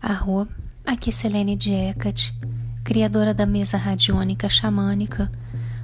[0.00, 0.46] Arro,
[0.86, 2.32] aqui Selene Diecat,
[2.84, 5.28] criadora da mesa radiônica xamânica,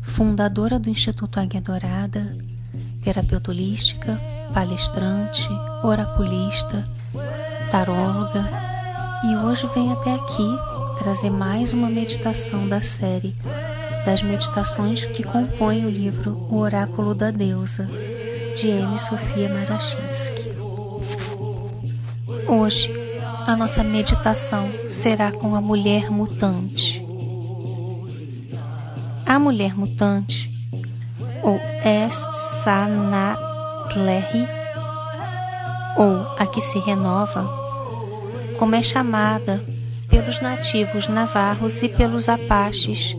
[0.00, 2.34] fundadora do Instituto Águia Dourada,
[3.02, 4.18] terapeuta holística,
[4.54, 5.46] palestrante,
[5.82, 6.88] oraculista,
[7.70, 8.48] taróloga,
[9.26, 10.48] e hoje venho até aqui
[11.00, 13.36] trazer mais uma meditação da série
[14.06, 17.90] das meditações que compõem o livro O Oráculo da Deusa,
[18.54, 18.96] de M.
[19.00, 20.52] Sofia Marachinsky.
[22.46, 22.94] Hoje,
[23.44, 27.04] a nossa meditação será com a mulher mutante.
[29.26, 30.52] A mulher mutante,
[31.42, 34.46] ou Est-Sanatlehi,
[35.96, 37.44] ou a que se renova,
[38.56, 39.64] como é chamada
[40.08, 43.16] pelos nativos navarros e pelos apaches,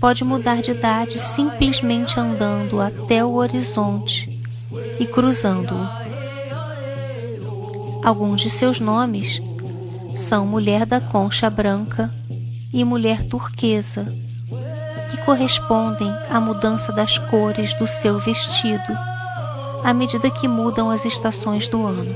[0.00, 4.42] pode mudar de idade simplesmente andando até o horizonte
[4.98, 6.00] e cruzando-o.
[8.02, 9.42] Alguns de seus nomes
[10.16, 12.10] são Mulher da Concha Branca
[12.72, 14.10] e Mulher Turquesa,
[15.10, 18.96] que correspondem à mudança das cores do seu vestido
[19.84, 22.14] à medida que mudam as estações do ano.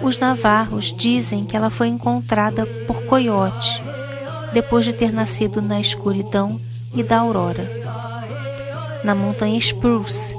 [0.00, 3.82] Os navarros dizem que ela foi encontrada por coiote
[4.52, 6.60] depois de ter nascido na escuridão
[6.94, 7.68] e da aurora,
[9.02, 10.34] na montanha Spruce,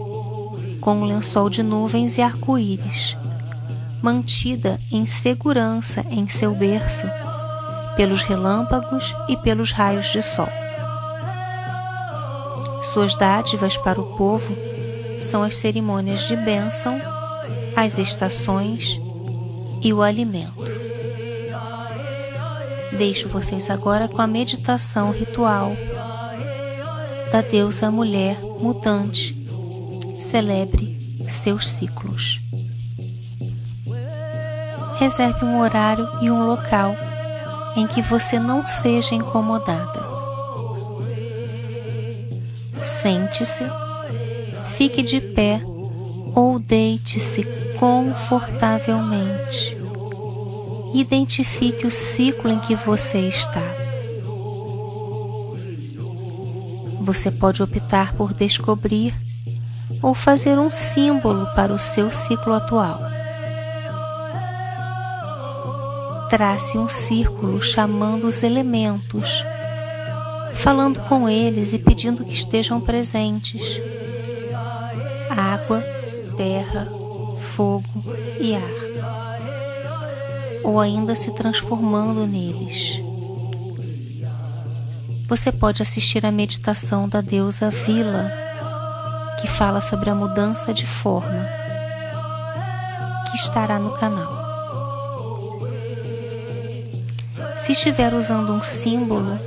[0.79, 3.17] com um lençol de nuvens e arco-íris,
[4.01, 7.03] mantida em segurança em seu berço
[7.95, 10.49] pelos relâmpagos e pelos raios de sol.
[12.83, 14.55] Suas dádivas para o povo
[15.21, 16.99] são as cerimônias de bênção,
[17.75, 18.99] as estações
[19.81, 20.82] e o alimento.
[22.97, 25.75] Deixo vocês agora com a meditação ritual
[27.31, 29.35] da deusa mulher mutante.
[30.19, 32.39] Celebre seus ciclos.
[34.97, 36.95] Reserve um horário e um local
[37.75, 40.03] em que você não seja incomodada.
[42.83, 43.65] Sente-se,
[44.77, 45.61] fique de pé
[46.35, 47.43] ou deite-se
[47.79, 49.72] confortavelmente.
[50.93, 53.63] Identifique o ciclo em que você está.
[57.01, 59.13] Você pode optar por descobrir
[60.01, 62.99] ou fazer um símbolo para o seu ciclo atual.
[66.29, 69.43] Trace um círculo chamando os elementos
[70.63, 73.81] falando com eles e pedindo que estejam presentes.
[75.29, 75.83] Água,
[76.37, 76.87] terra,
[77.53, 77.83] fogo
[78.39, 78.82] e ar.
[80.63, 83.01] Ou ainda se transformando neles.
[85.27, 88.31] Você pode assistir à meditação da deusa Vila,
[89.41, 91.47] que fala sobre a mudança de forma,
[93.29, 94.43] que estará no canal.
[97.57, 99.39] Se estiver usando um símbolo,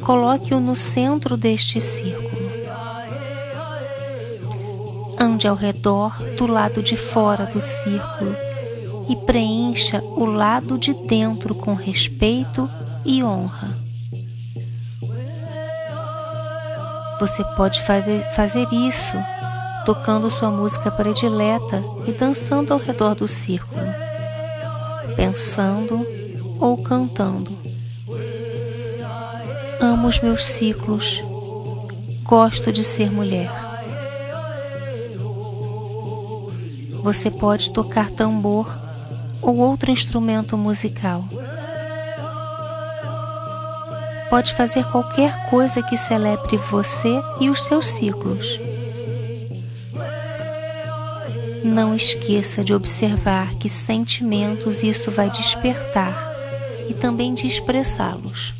[0.00, 2.48] coloque-o no centro deste círculo.
[5.18, 8.47] Ande ao redor do lado de fora do círculo
[9.08, 12.68] e preencha o lado de dentro com respeito
[13.04, 13.76] e honra.
[17.18, 19.16] Você pode fazer, isso
[19.84, 23.80] tocando sua música predileta e dançando ao redor do círculo,
[25.16, 26.06] pensando
[26.60, 27.58] ou cantando.
[29.80, 31.22] Amo os meus ciclos.
[32.22, 33.50] Gosto de ser mulher.
[37.02, 38.87] Você pode tocar tambor
[39.42, 41.24] ou outro instrumento musical.
[44.30, 48.60] Pode fazer qualquer coisa que celebre você e os seus ciclos.
[51.64, 56.14] Não esqueça de observar que sentimentos isso vai despertar
[56.88, 58.54] e também de expressá-los.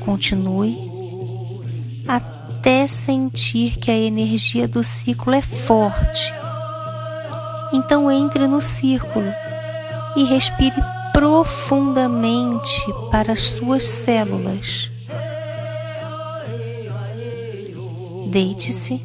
[0.00, 0.88] Continue
[2.06, 6.37] até sentir que a energia do ciclo é forte.
[7.72, 9.32] Então entre no círculo
[10.16, 10.82] e respire
[11.12, 14.90] profundamente para as suas células.
[18.26, 19.02] Deite-se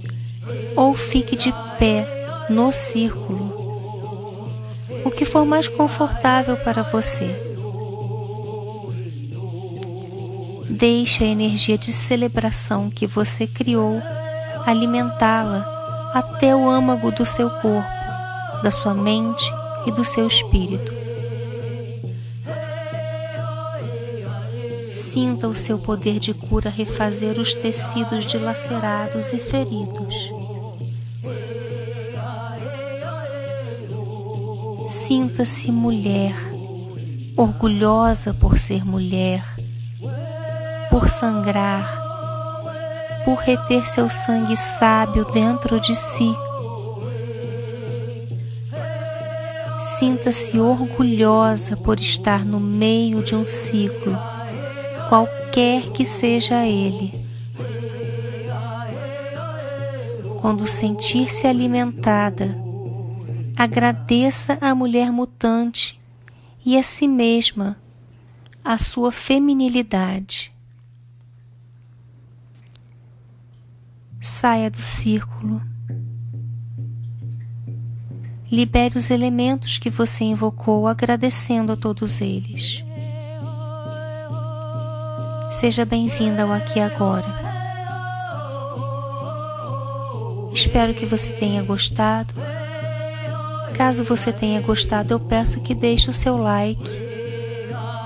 [0.76, 2.06] ou fique de pé
[2.50, 3.54] no círculo,
[5.06, 7.54] o que for mais confortável para você.
[10.70, 14.02] Deixe a energia de celebração que você criou
[14.66, 18.03] alimentá-la até o âmago do seu corpo,
[18.64, 19.54] da sua mente
[19.86, 20.94] e do seu espírito.
[24.96, 30.32] Sinta o seu poder de cura refazer os tecidos dilacerados e feridos.
[34.88, 36.36] Sinta-se mulher,
[37.36, 39.44] orgulhosa por ser mulher,
[40.90, 42.02] por sangrar,
[43.26, 46.34] por reter seu sangue sábio dentro de si.
[49.84, 54.18] Sinta-se orgulhosa por estar no meio de um ciclo
[55.10, 57.14] qualquer que seja ele.
[60.40, 62.58] Quando sentir-se alimentada,
[63.58, 66.00] agradeça à mulher mutante
[66.66, 67.76] e a si mesma
[68.64, 70.54] a sua feminilidade.
[74.22, 75.73] Saia do círculo.
[78.54, 82.86] Libere os elementos que você invocou agradecendo a todos eles.
[85.50, 87.26] Seja bem-vinda ao Aqui Agora.
[90.54, 92.36] Espero que você tenha gostado.
[93.76, 96.92] Caso você tenha gostado, eu peço que deixe o seu like.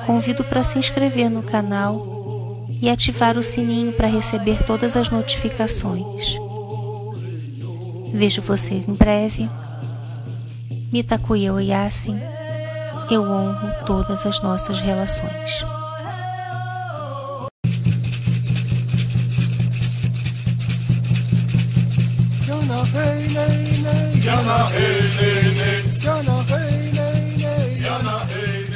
[0.05, 6.37] Convido para se inscrever no canal e ativar o sininho para receber todas as notificações.
[8.13, 9.49] Vejo vocês em breve.
[10.91, 12.17] Mitakuya Oyasin,
[13.11, 15.65] eu honro todas as nossas relações.
[24.21, 26.87] Jana hey hey Jana hey
[27.83, 28.66] Jana hey